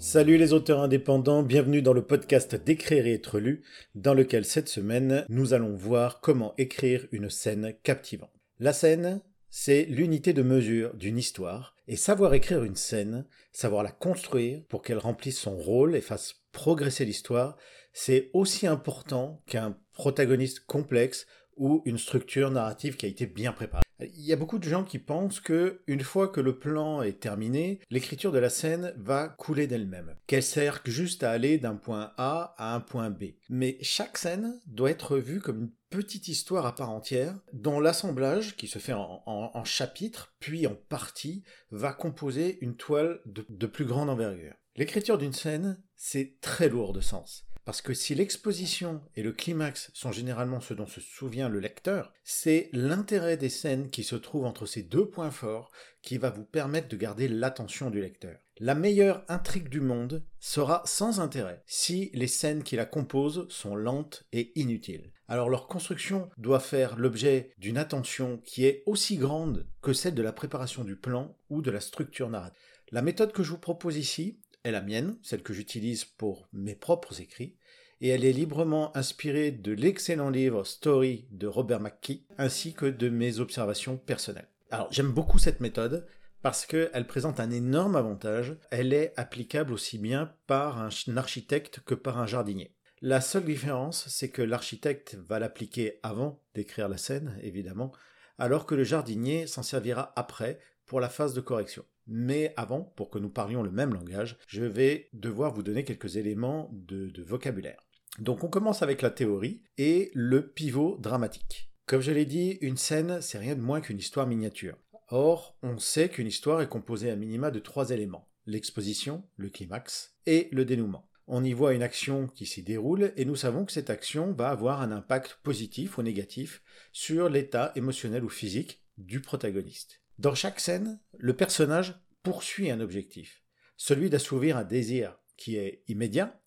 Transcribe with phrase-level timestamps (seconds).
[0.00, 3.64] Salut les auteurs indépendants, bienvenue dans le podcast d'écrire et être lu,
[3.96, 8.30] dans lequel cette semaine nous allons voir comment écrire une scène captivante.
[8.60, 13.90] La scène, c'est l'unité de mesure d'une histoire, et savoir écrire une scène, savoir la
[13.90, 17.56] construire pour qu'elle remplisse son rôle et fasse progresser l'histoire,
[17.92, 21.26] c'est aussi important qu'un protagoniste complexe
[21.58, 23.82] ou une structure narrative qui a été bien préparée.
[24.00, 27.20] Il y a beaucoup de gens qui pensent que une fois que le plan est
[27.20, 32.12] terminé, l'écriture de la scène va couler d'elle-même, qu'elle sert juste à aller d'un point
[32.16, 33.24] A à un point B.
[33.48, 38.56] Mais chaque scène doit être vue comme une petite histoire à part entière, dont l'assemblage,
[38.56, 44.10] qui se fait en, chapitres, puis en parties, va composer une toile de plus grande
[44.10, 44.54] envergure.
[44.78, 47.47] L'écriture d'une scène, c'est très lourd de sens.
[47.68, 52.14] Parce que si l'exposition et le climax sont généralement ce dont se souvient le lecteur,
[52.24, 56.46] c'est l'intérêt des scènes qui se trouvent entre ces deux points forts qui va vous
[56.46, 58.38] permettre de garder l'attention du lecteur.
[58.58, 63.76] La meilleure intrigue du monde sera sans intérêt si les scènes qui la composent sont
[63.76, 65.12] lentes et inutiles.
[65.28, 70.22] Alors leur construction doit faire l'objet d'une attention qui est aussi grande que celle de
[70.22, 72.62] la préparation du plan ou de la structure narrative.
[72.92, 76.74] La méthode que je vous propose ici est la mienne, celle que j'utilise pour mes
[76.74, 77.57] propres écrits,
[78.00, 83.08] et elle est librement inspirée de l'excellent livre Story de Robert McKee, ainsi que de
[83.08, 84.48] mes observations personnelles.
[84.70, 86.06] Alors j'aime beaucoup cette méthode
[86.42, 91.94] parce qu'elle présente un énorme avantage, elle est applicable aussi bien par un architecte que
[91.94, 92.74] par un jardinier.
[93.00, 97.92] La seule différence, c'est que l'architecte va l'appliquer avant d'écrire la scène, évidemment,
[98.38, 101.84] alors que le jardinier s'en servira après pour la phase de correction.
[102.06, 106.16] Mais avant, pour que nous parlions le même langage, je vais devoir vous donner quelques
[106.16, 107.78] éléments de, vocabulaire.
[108.18, 111.70] Donc on commence avec la théorie et le pivot dramatique.
[111.86, 114.76] Comme je l'ai dit, une scène, c'est rien de moins qu'une histoire miniature.
[115.08, 118.28] Or, on sait qu'une histoire est composée à minima de trois éléments.
[118.44, 121.08] L'exposition, le climax et le dénouement.
[121.26, 124.48] On y voit une action qui s'y déroule et nous savons que cette action va
[124.48, 130.00] avoir un impact positif ou négatif sur l'état émotionnel ou physique du protagoniste.
[130.18, 133.42] Dans chaque scène, le personnage poursuit un objectif,
[133.76, 136.37] celui d'assouvir un désir qui est immédiat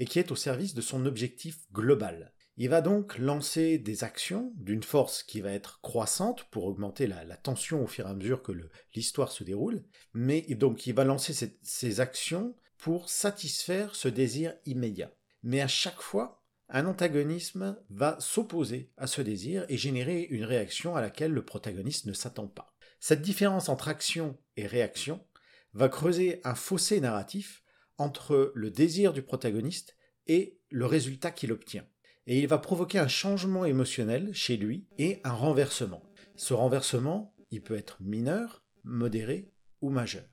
[0.00, 2.32] et qui est au service de son objectif global.
[2.56, 7.36] Il va donc lancer des actions d'une force qui va être croissante pour augmenter la,
[7.36, 8.52] tension au fur et à mesure que
[8.94, 15.12] l'histoire se déroule, mais donc il va lancer ces actions pour satisfaire ce désir immédiat.
[15.42, 20.96] Mais à chaque fois, un antagonisme va s'opposer à ce désir et générer une réaction
[20.96, 22.74] à laquelle le protagoniste ne s'attend pas.
[23.00, 25.24] Cette différence entre action et réaction
[25.72, 27.62] va creuser un fossé narratif
[28.00, 29.94] entre le désir du protagoniste
[30.26, 31.86] et le résultat qu'il obtient.
[32.26, 36.02] Et il va provoquer un changement émotionnel chez lui et un renversement.
[36.34, 39.52] Ce renversement, il peut être mineur, modéré
[39.82, 40.24] ou majeur.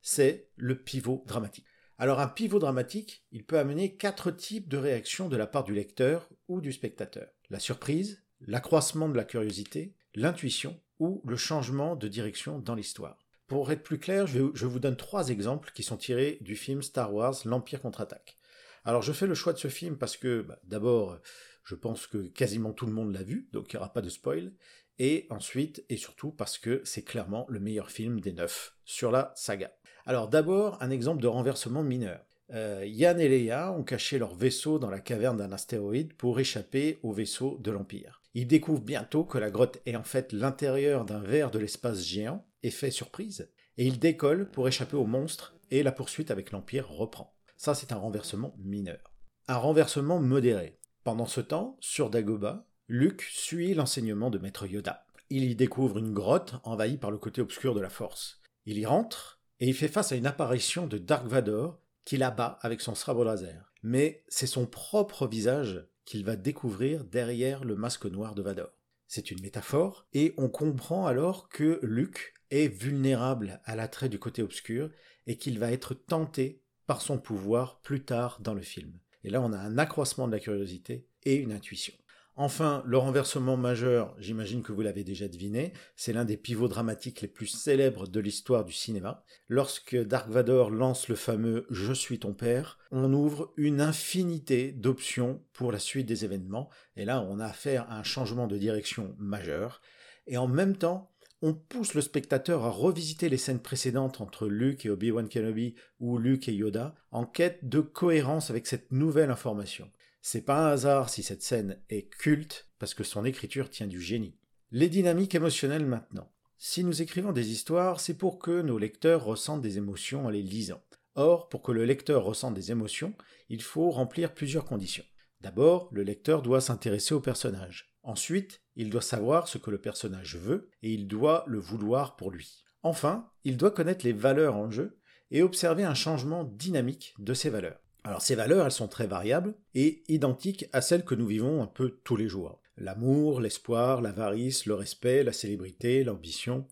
[0.00, 1.66] C'est le pivot dramatique.
[1.96, 5.74] Alors un pivot dramatique, il peut amener quatre types de réactions de la part du
[5.74, 7.28] lecteur ou du spectateur.
[7.50, 13.21] La surprise, l'accroissement de la curiosité, l'intuition ou le changement de direction dans l'histoire.
[13.52, 17.12] Pour être plus clair, je, vous donne trois exemples qui sont tirés du film Star
[17.12, 18.38] Wars L'Empire contre-attaque.
[18.86, 21.18] Alors je fais le choix de ce film parce que bah, d'abord,
[21.62, 24.08] je pense que quasiment tout le monde l'a vu, donc il n'y aura pas de
[24.08, 24.54] spoil,
[24.98, 29.34] et ensuite et surtout parce que c'est clairement le meilleur film des neuf sur la
[29.36, 29.70] saga.
[30.06, 32.24] Alors d'abord, un exemple de renversement mineur.
[32.54, 37.00] Euh, Yann et Leia ont caché leur vaisseau dans la caverne d'un astéroïde pour échapper
[37.02, 38.22] au vaisseau de l'Empire.
[38.32, 42.46] Ils découvrent bientôt que la grotte est en fait l'intérieur d'un verre de l'espace géant,
[42.62, 47.34] effet surprise, et ils décollent pour échapper au monstre et la poursuite avec l'Empire reprend.
[47.56, 49.12] Ça, c'est un renversement mineur.
[49.48, 50.78] Un renversement modéré.
[51.04, 55.06] Pendant ce temps, sur Dagoba, Luke suit l'enseignement de Maître Yoda.
[55.30, 58.40] Il y découvre une grotte envahie par le côté obscur de la Force.
[58.66, 62.58] Il y rentre et il fait face à une apparition de Dark Vador qu'il abat
[62.62, 63.72] avec son sabre laser.
[63.82, 68.70] Mais c'est son propre visage qu'il va découvrir derrière le masque noir de Vador.
[69.06, 72.34] C'est une métaphore, et on comprend alors que Luke
[72.68, 74.90] vulnérable à l'attrait du côté obscur
[75.26, 78.92] et qu'il va être tenté par son pouvoir plus tard dans le film.
[79.24, 81.94] Et là, on a un accroissement de la curiosité et une intuition.
[82.34, 87.20] Enfin, le renversement majeur, j'imagine que vous l'avez déjà deviné, c'est l'un des pivots dramatiques
[87.20, 89.22] les plus célèbres de l'histoire du cinéma.
[89.48, 95.44] Lorsque Dark Vador lance le fameux Je suis ton père, on ouvre une infinité d'options
[95.52, 99.14] pour la suite des événements, et là on a affaire à un changement de direction
[99.18, 99.82] majeur,
[100.26, 101.11] et en même temps,
[101.42, 106.16] on pousse le spectateur à revisiter les scènes précédentes entre Luke et Obi-Wan Kenobi ou
[106.16, 109.90] Luke et Yoda en quête de cohérence avec cette nouvelle information.
[110.22, 114.00] C'est pas un hasard si cette scène est culte, parce que son écriture tient du
[114.00, 114.36] génie.
[114.70, 116.30] Les dynamiques émotionnelles maintenant.
[116.58, 120.42] Si nous écrivons des histoires, c'est pour que nos lecteurs ressentent des émotions en les
[120.42, 120.80] lisant.
[121.16, 123.14] Or, pour que le lecteur ressente des émotions,
[123.48, 125.04] il faut remplir plusieurs conditions.
[125.40, 127.92] D'abord, le lecteur doit s'intéresser au personnage.
[128.04, 132.30] Ensuite, il doit savoir ce que le personnage veut et il doit le vouloir pour
[132.30, 132.64] lui.
[132.82, 134.98] Enfin, il doit connaître les valeurs en jeu
[135.30, 137.78] et observer un changement dynamique de ces valeurs.
[138.04, 141.66] Alors ces valeurs, elles sont très variables et identiques à celles que nous vivons un
[141.66, 142.60] peu tous les jours.
[142.76, 146.66] L'amour, l'espoir, l'avarice, le respect, la célébrité, l'ambition,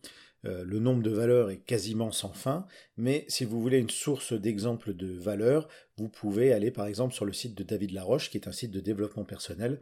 [0.46, 4.32] euh, le nombre de valeurs est quasiment sans fin, mais si vous voulez une source
[4.32, 5.68] d'exemples de valeurs,
[5.98, 8.70] vous pouvez aller par exemple sur le site de David Laroche, qui est un site
[8.70, 9.78] de développement personnel,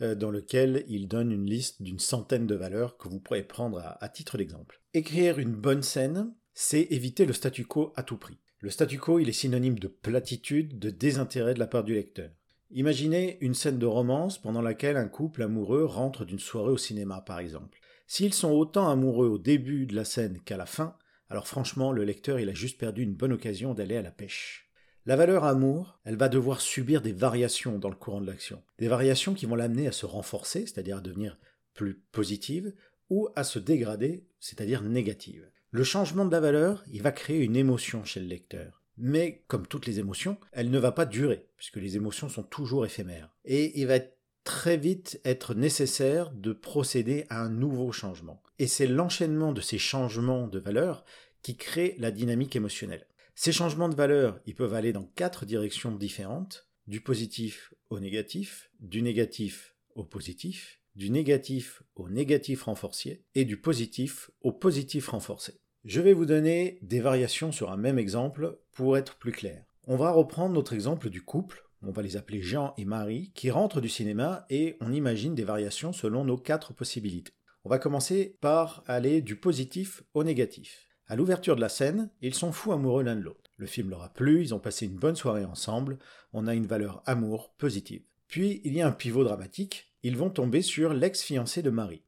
[0.00, 4.08] dans lequel il donne une liste d'une centaine de valeurs que vous pourrez prendre à
[4.08, 4.80] titre d'exemple.
[4.94, 8.38] Écrire une bonne scène, c'est éviter le statu quo à tout prix.
[8.60, 12.30] Le statu quo, il est synonyme de platitude, de désintérêt de la part du lecteur.
[12.70, 17.20] Imaginez une scène de romance pendant laquelle un couple amoureux rentre d'une soirée au cinéma,
[17.20, 17.78] par exemple.
[18.06, 20.96] S'ils sont autant amoureux au début de la scène qu'à la fin,
[21.30, 24.67] alors franchement, le lecteur, il a juste perdu une bonne occasion d'aller à la pêche.
[25.08, 28.62] La valeur amour, elle va devoir subir des variations dans le courant de l'action.
[28.78, 31.38] Des variations qui vont l'amener à se renforcer, c'est-à-dire à devenir
[31.72, 32.74] plus positive,
[33.08, 35.50] ou à se dégrader, c'est-à-dire négative.
[35.70, 38.82] Le changement de la valeur, il va créer une émotion chez le lecteur.
[38.98, 42.84] Mais comme toutes les émotions, elle ne va pas durer, puisque les émotions sont toujours
[42.84, 43.34] éphémères.
[43.46, 44.00] Et il va
[44.44, 48.42] très vite être nécessaire de procéder à un nouveau changement.
[48.58, 51.06] Et c'est l'enchaînement de ces changements de valeur
[51.40, 53.06] qui crée la dynamique émotionnelle.
[53.40, 58.68] Ces changements de valeur, ils peuvent aller dans quatre directions différentes, du positif au négatif,
[58.80, 65.60] du négatif au positif, du négatif au négatif renforcé et du positif au positif renforcé.
[65.84, 69.64] Je vais vous donner des variations sur un même exemple pour être plus clair.
[69.86, 73.52] On va reprendre notre exemple du couple on va les appeler Jean et Marie, qui
[73.52, 77.30] rentrent du cinéma et on imagine des variations selon nos quatre possibilités.
[77.62, 80.87] On va commencer par aller du positif au négatif.
[81.08, 83.50] À l'ouverture de la scène, ils sont fous amoureux l'un de l'autre.
[83.56, 85.98] Le film leur a plu, ils ont passé une bonne soirée ensemble,
[86.34, 88.02] on a une valeur amour positive.
[88.28, 92.04] Puis il y a un pivot dramatique, ils vont tomber sur l'ex-fiancé de Marie.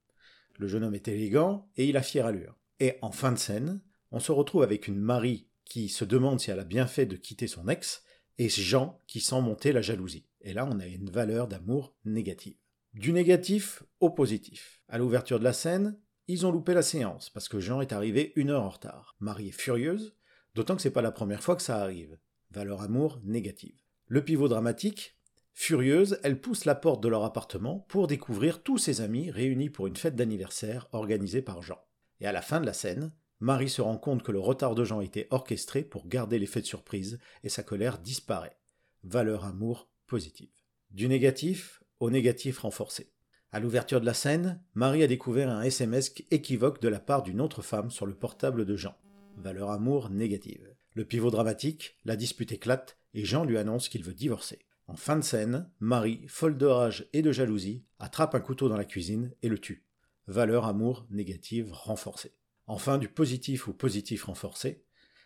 [0.58, 2.58] Le jeune homme est élégant et il a fière allure.
[2.78, 3.80] Et en fin de scène,
[4.12, 7.16] on se retrouve avec une Marie qui se demande si elle a bien fait de
[7.16, 8.04] quitter son ex,
[8.36, 10.26] et Jean qui sent monter la jalousie.
[10.42, 12.56] Et là, on a une valeur d'amour négative.
[12.92, 14.82] Du négatif au positif.
[14.88, 15.96] À l'ouverture de la scène,
[16.30, 19.16] ils ont loupé la séance parce que Jean est arrivé une heure en retard.
[19.18, 20.14] Marie est furieuse,
[20.54, 22.18] d'autant que c'est pas la première fois que ça arrive.
[22.52, 23.80] Valeur amour négative.
[24.06, 25.18] Le pivot dramatique,
[25.54, 29.86] furieuse, elle pousse la porte de leur appartement pour découvrir tous ses amis réunis pour
[29.86, 31.78] une fête d'anniversaire organisée par Jean.
[32.20, 34.84] Et à la fin de la scène, Marie se rend compte que le retard de
[34.84, 38.56] Jean était orchestré pour garder l'effet de surprise et sa colère disparaît.
[39.02, 40.52] Valeur amour positive.
[40.90, 43.12] Du négatif au négatif renforcé.
[43.52, 47.40] À l'ouverture de la scène, Marie a découvert un SMS équivoque de la part d'une
[47.40, 48.94] autre femme sur le portable de Jean.
[49.38, 50.72] Valeur amour négative.
[50.94, 54.60] Le pivot dramatique, la dispute éclate et Jean lui annonce qu'il veut divorcer.
[54.86, 58.76] En fin de scène, Marie, folle de rage et de jalousie, attrape un couteau dans
[58.76, 59.84] la cuisine et le tue.
[60.28, 62.36] Valeur amour négative renforcée.
[62.68, 64.84] Enfin, du positif au positif renforcé.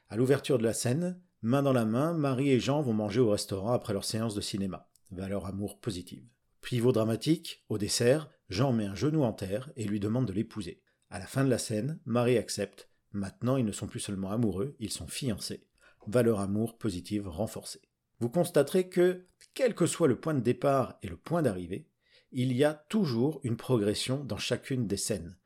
[0.09, 3.29] À l'ouverture de la scène, main dans la main, Marie et Jean vont manger au
[3.29, 4.89] restaurant après leur séance de cinéma.
[5.11, 6.25] Valeur amour positive.
[6.65, 10.83] Pivot dramatique, au dessert, Jean met un genou en terre et lui demande de l'épouser.
[11.11, 12.89] À la fin de la scène, Marie accepte.
[13.13, 15.67] Maintenant, ils ne sont plus seulement amoureux, ils sont fiancés.
[16.07, 17.83] Valeur amour positive renforcée.
[18.19, 21.87] Vous constaterez que, quel que soit le point de départ et le point d'arrivée,
[22.33, 25.37] il y a toujours une progression dans chacune des scènes.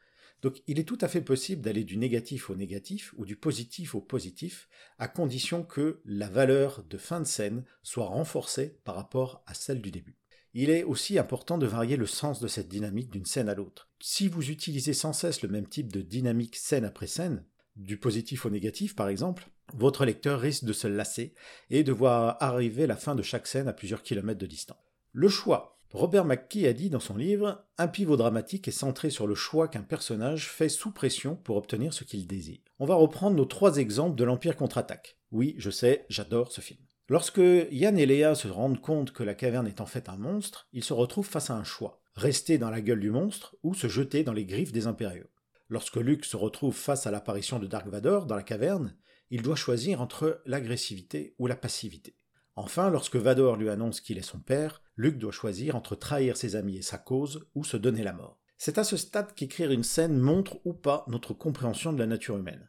[0.41, 3.97] Donc il est tout à fait possible d'aller du négatif au négatif ou du positif
[3.97, 9.43] au positif, à condition que la valeur de fin de scène soit renforcée par rapport
[9.47, 10.18] à celle du début.
[10.55, 13.89] Il est aussi important de varier le sens de cette dynamique d'une scène à l'autre.
[14.01, 17.45] Si vous utilisez sans cesse le même type de dynamique scène après scène,
[17.77, 21.35] du positif au négatif par exemple, votre lecteur risque de se lasser
[21.71, 24.79] et de voir arriver la fin de chaque scène à plusieurs kilomètres de distance.
[25.13, 29.27] Le choix Robert McKee a dit dans son livre Un pivot dramatique est centré sur
[29.27, 32.61] le choix qu'un personnage fait sous pression pour obtenir ce qu'il désire.
[32.79, 35.19] On va reprendre nos trois exemples de l'Empire contre-attaque.
[35.31, 36.81] Oui, je sais, j'adore ce film.
[37.09, 40.69] Lorsque Yann et Léa se rendent compte que la caverne est en fait un monstre,
[40.73, 43.87] ils se retrouvent face à un choix rester dans la gueule du monstre ou se
[43.87, 45.31] jeter dans les griffes des impériaux.
[45.69, 48.97] Lorsque Luke se retrouve face à l'apparition de Dark Vador dans la caverne,
[49.31, 52.17] il doit choisir entre l'agressivité ou la passivité.
[52.57, 56.57] Enfin, lorsque Vador lui annonce qu'il est son père, Luke doit choisir entre trahir ses
[56.57, 58.41] amis et sa cause ou se donner la mort.
[58.57, 62.37] C'est à ce stade qu'écrire une scène montre ou pas notre compréhension de la nature
[62.37, 62.69] humaine.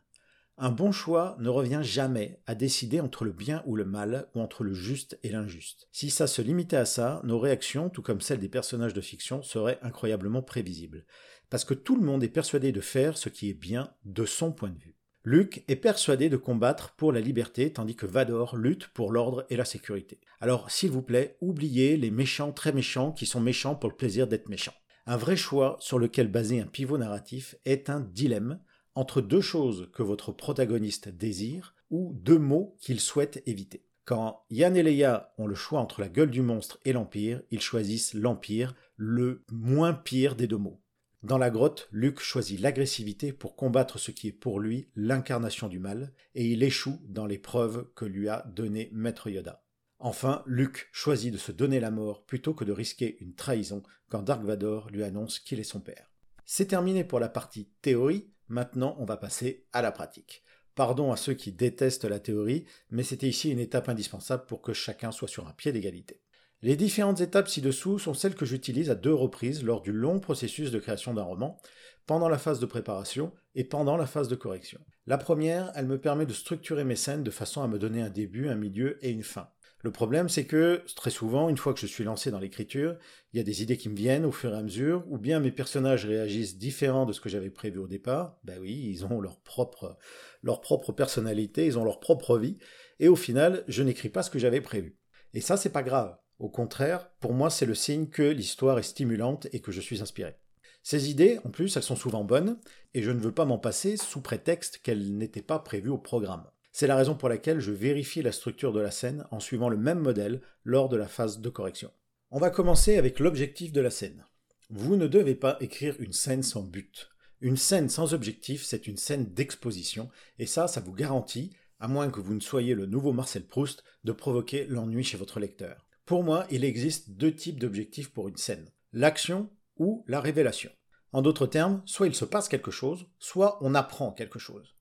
[0.61, 4.41] Un bon choix ne revient jamais à décider entre le bien ou le mal, ou
[4.41, 5.87] entre le juste et l'injuste.
[5.93, 9.41] Si ça se limitait à ça, nos réactions, tout comme celles des personnages de fiction,
[9.41, 11.05] seraient incroyablement prévisibles.
[11.49, 14.51] Parce que tout le monde est persuadé de faire ce qui est bien de son
[14.51, 14.97] point de vue.
[15.23, 19.55] Luke est persuadé de combattre pour la liberté tandis que Vador lutte pour l'ordre et
[19.55, 20.19] la sécurité.
[20.41, 24.27] Alors s'il vous plaît, oubliez les méchants très méchants qui sont méchants pour le plaisir
[24.27, 24.75] d'être méchants.
[25.05, 28.59] Un vrai choix sur lequel baser un pivot narratif est un dilemme
[28.99, 33.85] entre deux choses que votre protagoniste désire ou deux mots qu'il souhaite éviter.
[34.03, 37.61] Quand Yann et Leia ont le choix entre la gueule du monstre et l'Empire, ils
[37.61, 40.81] choisissent l'Empire, le moins pire des deux mots.
[41.23, 45.79] Dans la grotte, Luke choisit l'agressivité pour combattre ce qui est pour lui l'incarnation du
[45.79, 49.63] mal, et il échoue dans l'épreuve que lui a donnée Maître Yoda.
[49.99, 54.23] Enfin, Luke choisit de se donner la mort plutôt que de risquer une trahison quand
[54.23, 56.11] Dark Vador lui annonce qu'il est son père.
[56.45, 60.43] C'est terminé pour la partie théorie, maintenant on va passer à la pratique.
[60.75, 64.73] Pardon à ceux qui détestent la théorie, mais c'était ici une étape indispensable pour que
[64.73, 66.21] chacun soit sur un pied d'égalité.
[66.61, 70.71] Les différentes étapes ci-dessous sont celles que j'utilise à deux reprises lors du long processus
[70.71, 71.57] de création d'un roman,
[72.05, 74.79] pendant la phase de préparation et pendant la phase de correction.
[75.05, 78.09] La première, elle me permet de structurer mes scènes de façon à me donner un
[78.09, 79.49] début, un milieu et une fin.
[79.81, 82.97] Le problème, c'est que très souvent, une fois que je suis lancé dans l'écriture,
[83.31, 85.39] il y a des idées qui me viennent au fur et à mesure, ou bien
[85.39, 88.37] mes personnages réagissent différents de ce que j'avais prévu au départ.
[88.43, 89.97] Ben oui, ils ont leur propre,
[90.43, 92.57] leur propre personnalité, ils ont leur propre vie,
[92.99, 94.97] et au final, je n'écris pas ce que j'avais prévu.
[95.33, 96.17] Et ça, c'est pas grave.
[96.39, 100.01] Au contraire, pour moi, c'est le signe que l'histoire est stimulante et que je suis
[100.01, 100.35] inspiré.
[100.83, 102.59] Ces idées, en plus, elles sont souvent bonnes,
[102.93, 106.49] et je ne veux pas m'en passer sous prétexte qu'elles n'étaient pas prévues au programme.
[106.71, 109.77] C'est la raison pour laquelle je vérifie la structure de la scène en suivant le
[109.77, 111.91] même modèle lors de la phase de correction.
[112.31, 114.25] On va commencer avec l'objectif de la scène.
[114.69, 117.09] Vous ne devez pas écrire une scène sans but.
[117.41, 122.09] Une scène sans objectif, c'est une scène d'exposition, et ça, ça vous garantit, à moins
[122.09, 125.87] que vous ne soyez le nouveau Marcel Proust, de provoquer l'ennui chez votre lecteur.
[126.05, 130.71] Pour moi, il existe deux types d'objectifs pour une scène, l'action ou la révélation.
[131.13, 134.75] En d'autres termes, soit il se passe quelque chose, soit on apprend quelque chose.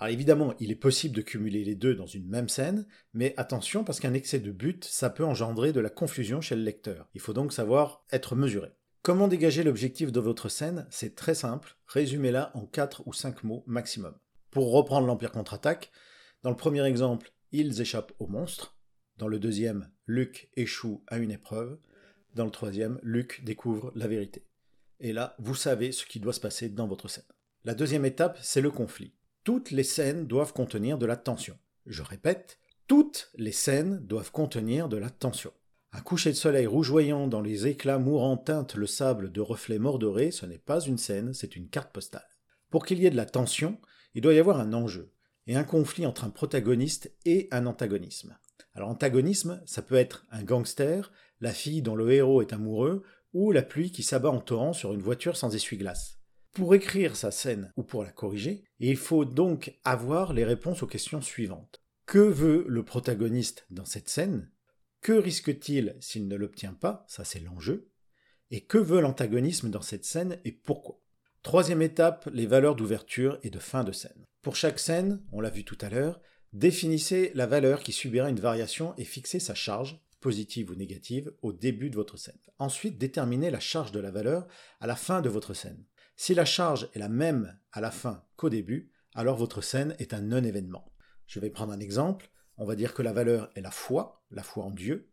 [0.00, 3.84] Alors évidemment, il est possible de cumuler les deux dans une même scène, mais attention
[3.84, 7.06] parce qu'un excès de but, ça peut engendrer de la confusion chez le lecteur.
[7.12, 8.70] Il faut donc savoir être mesuré.
[9.02, 10.86] Comment dégager l'objectif de votre scène?
[10.88, 14.14] C'est très simple, résumez-la en 4 ou 5 mots maximum.
[14.50, 15.90] Pour reprendre l'Empire contre-attaque,
[16.42, 18.78] dans le premier exemple, ils échappent au monstre.
[19.18, 21.78] Dans le deuxième, Luke échoue à une épreuve.
[22.34, 24.46] Dans le troisième, Luke découvre la vérité.
[24.98, 27.24] Et là, vous savez ce qui doit se passer dans votre scène.
[27.64, 29.12] La deuxième étape, c'est le conflit.
[29.50, 31.58] Toutes les scènes doivent contenir de la tension.
[31.84, 35.52] Je répète, toutes les scènes doivent contenir de la tension.
[35.90, 40.30] Un coucher de soleil rougeoyant dans les éclats mourants teinte le sable de reflets mordorés,
[40.30, 42.28] ce n'est pas une scène, c'est une carte postale.
[42.70, 43.80] Pour qu'il y ait de la tension,
[44.14, 45.12] il doit y avoir un enjeu,
[45.48, 48.38] et un conflit entre un protagoniste et un antagonisme.
[48.74, 53.02] Alors antagonisme, ça peut être un gangster, la fille dont le héros est amoureux,
[53.32, 56.19] ou la pluie qui s'abat en torrent sur une voiture sans essuie-glace.
[56.52, 60.88] Pour écrire sa scène ou pour la corriger, il faut donc avoir les réponses aux
[60.88, 61.80] questions suivantes.
[62.06, 64.50] Que veut le protagoniste dans cette scène?
[65.00, 67.04] Que risque-t-il s'il ne l'obtient pas?
[67.08, 67.92] Ça c'est l'enjeu.
[68.50, 71.00] Et que veut l'antagonisme dans cette scène et pourquoi?
[71.42, 74.26] Troisième étape, les valeurs d'ouverture et de fin de scène.
[74.42, 76.20] Pour chaque scène, on l'a vu tout à l'heure,
[76.52, 81.52] définissez la valeur qui subira une variation et fixez sa charge, positive ou négative, au
[81.52, 82.40] début de votre scène.
[82.58, 84.48] Ensuite, déterminez la charge de la valeur
[84.80, 85.84] à la fin de votre scène.
[86.22, 90.12] Si la charge est la même à la fin qu'au début, alors votre scène est
[90.12, 90.92] un non-événement.
[91.26, 92.30] Je vais prendre un exemple.
[92.58, 95.08] On va dire que la valeur est la foi, la foi en Dieu.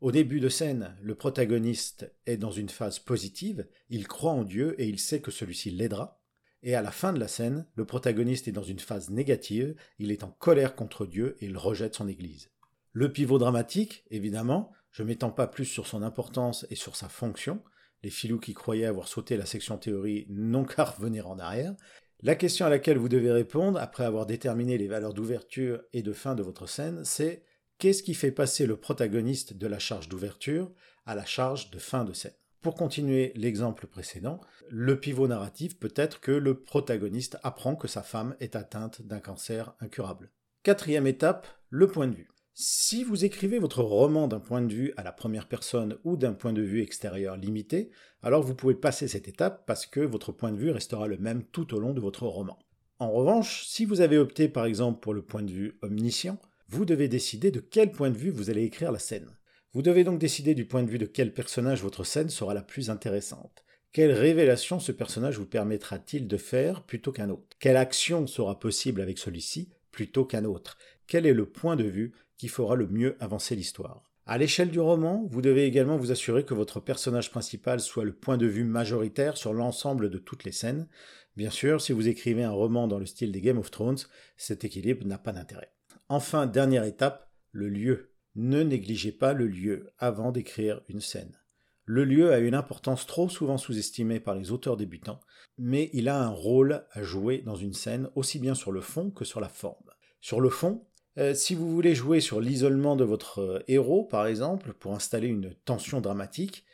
[0.00, 4.80] Au début de scène, le protagoniste est dans une phase positive, il croit en Dieu
[4.80, 6.22] et il sait que celui-ci l'aidera.
[6.62, 10.12] Et à la fin de la scène, le protagoniste est dans une phase négative, il
[10.12, 12.52] est en colère contre Dieu et il rejette son Église.
[12.92, 17.64] Le pivot dramatique, évidemment, je m'étends pas plus sur son importance et sur sa fonction,
[18.02, 21.74] les filous qui croyaient avoir sauté la section théorie n'ont qu'à revenir en arrière.
[22.22, 26.12] La question à laquelle vous devez répondre, après avoir déterminé les valeurs d'ouverture et de
[26.12, 27.42] fin de votre scène, c'est
[27.78, 30.70] qu'est-ce qui fait passer le protagoniste de la charge d'ouverture
[31.04, 32.34] à la charge de fin de scène?
[32.60, 34.40] Pour continuer l'exemple précédent,
[34.70, 39.18] le pivot narratif peut être que le protagoniste apprend que sa femme est atteinte d'un
[39.18, 40.30] cancer incurable.
[40.62, 42.28] Quatrième étape, le point de vue.
[42.54, 46.34] Si vous écrivez votre roman d'un point de vue à la première personne ou d'un
[46.34, 47.90] point de vue extérieur limité,
[48.22, 51.44] alors vous pouvez passer cette étape parce que votre point de vue restera le même
[51.44, 52.58] tout au long de votre roman.
[52.98, 56.84] En revanche, si vous avez opté par exemple pour le point de vue omniscient, vous
[56.84, 59.30] devez décider de quel point de vue vous allez écrire la scène.
[59.72, 62.62] Vous devez donc décider du point de vue de quel personnage votre scène sera la
[62.62, 63.64] plus intéressante.
[63.92, 67.56] Quelle révélation ce personnage vous permettra-t-il de faire plutôt qu'un autre?
[67.58, 70.76] Quelle action sera possible avec celui-ci plutôt qu'un autre?
[71.06, 72.12] Quel est le point de vue
[72.48, 74.12] fera le mieux avancer l'histoire.
[74.24, 78.12] À l'échelle du roman, vous devez également vous assurer que votre personnage principal soit le
[78.12, 80.88] point de vue majoritaire sur l'ensemble de toutes les scènes.
[81.36, 83.98] Bien sûr, si vous écrivez un roman dans le style des Game of Thrones,
[84.36, 85.72] cet équilibre n'a pas d'intérêt.
[86.08, 88.12] Enfin, dernière étape, le lieu.
[88.36, 91.36] Ne négligez pas le lieu avant d'écrire une scène.
[91.84, 95.20] Le lieu a une importance trop souvent sous-estimée par les auteurs débutants,
[95.58, 99.10] mais il a un rôle à jouer dans une scène aussi bien sur le fond
[99.10, 99.90] que sur la forme.
[100.20, 100.86] Sur le fond,
[101.18, 105.28] euh, si vous voulez jouer sur l'isolement de votre euh, héros, par exemple, pour installer
[105.28, 106.64] une tension dramatique,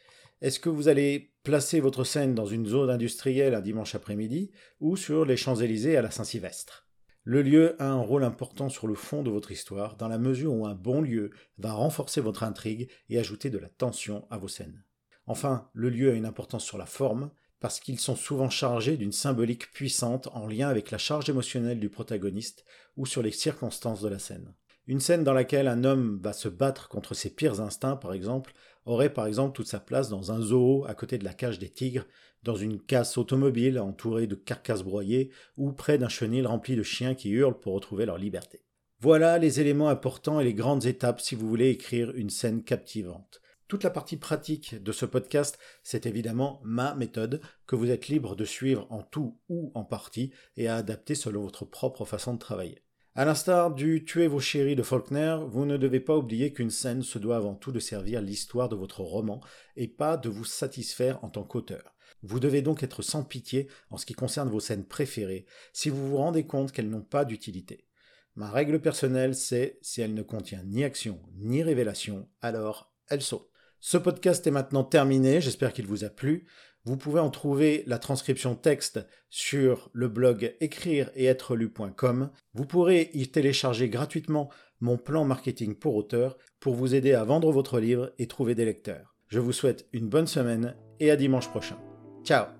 [0.40, 4.97] est-ce que vous allez placer votre scène dans une zone industrielle un dimanche après-midi ou
[4.97, 6.87] sur les Champs-Élysées à la Saint-Sylvestre?
[7.25, 10.54] Le lieu a un rôle important sur le fond de votre histoire, dans la mesure
[10.54, 14.49] où un bon lieu va renforcer votre intrigue et ajouter de la tension à vos
[14.49, 14.85] scènes.
[15.26, 19.12] Enfin, le lieu a une importance sur la forme, parce qu'ils sont souvent chargés d'une
[19.12, 22.64] symbolique puissante en lien avec la charge émotionnelle du protagoniste
[22.96, 24.54] ou sur les circonstances de la scène.
[24.86, 28.54] Une scène dans laquelle un homme va se battre contre ses pires instincts, par exemple,
[28.86, 31.68] aurait par exemple toute sa place dans un zoo à côté de la cage des
[31.68, 32.06] tigres,
[32.42, 37.14] dans une casse automobile entourée de carcasses broyées, ou près d'un chenil rempli de chiens
[37.14, 38.62] qui hurlent pour retrouver leur liberté.
[39.00, 43.42] Voilà les éléments importants et les grandes étapes si vous voulez écrire une scène captivante.
[43.68, 48.34] Toute la partie pratique de ce podcast, c'est évidemment ma méthode que vous êtes libre
[48.34, 52.38] de suivre en tout ou en partie et à adapter selon votre propre façon de
[52.38, 52.82] travailler.
[53.14, 57.02] À l'instar du Tuer vos chéris de Faulkner, vous ne devez pas oublier qu'une scène
[57.02, 59.42] se doit avant tout de servir l'histoire de votre roman
[59.76, 61.94] et pas de vous satisfaire en tant qu'auteur.
[62.22, 65.44] Vous devez donc être sans pitié en ce qui concerne vos scènes préférées
[65.75, 67.87] si vous vous rendez compte qu'elles n'ont pas d'utilité.
[68.34, 73.50] Ma règle personnelle, c'est si elle ne contient ni action ni révélation, alors elle saute.
[73.80, 76.47] Ce podcast est maintenant terminé, j'espère qu'il vous a plu.
[76.85, 82.30] Vous pouvez en trouver la transcription texte sur le blog écrire et être lu.com.
[82.54, 87.52] Vous pourrez y télécharger gratuitement mon plan marketing pour auteurs pour vous aider à vendre
[87.52, 89.14] votre livre et trouver des lecteurs.
[89.28, 91.78] Je vous souhaite une bonne semaine et à dimanche prochain.
[92.25, 92.57] Ciao